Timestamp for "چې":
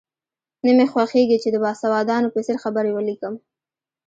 1.43-1.49